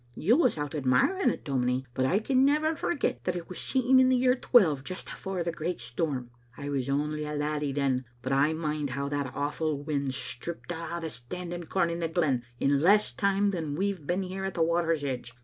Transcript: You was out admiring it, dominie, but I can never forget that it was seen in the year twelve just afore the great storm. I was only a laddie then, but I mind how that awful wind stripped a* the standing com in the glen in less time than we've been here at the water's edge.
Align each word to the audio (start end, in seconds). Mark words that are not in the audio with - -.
You 0.15 0.35
was 0.35 0.57
out 0.57 0.73
admiring 0.73 1.29
it, 1.29 1.43
dominie, 1.45 1.85
but 1.93 2.07
I 2.07 2.17
can 2.17 2.43
never 2.43 2.75
forget 2.75 3.23
that 3.25 3.35
it 3.35 3.47
was 3.49 3.59
seen 3.59 3.99
in 3.99 4.09
the 4.09 4.15
year 4.15 4.33
twelve 4.35 4.83
just 4.83 5.09
afore 5.09 5.43
the 5.43 5.51
great 5.51 5.79
storm. 5.79 6.31
I 6.57 6.69
was 6.69 6.89
only 6.89 7.23
a 7.23 7.35
laddie 7.35 7.71
then, 7.71 8.05
but 8.23 8.31
I 8.33 8.53
mind 8.53 8.89
how 8.89 9.09
that 9.09 9.31
awful 9.35 9.77
wind 9.83 10.15
stripped 10.15 10.71
a* 10.71 10.97
the 10.99 11.11
standing 11.11 11.65
com 11.65 11.91
in 11.91 11.99
the 11.99 12.07
glen 12.07 12.41
in 12.59 12.81
less 12.81 13.11
time 13.11 13.51
than 13.51 13.75
we've 13.75 14.07
been 14.07 14.23
here 14.23 14.43
at 14.43 14.55
the 14.55 14.63
water's 14.63 15.03
edge. 15.03 15.33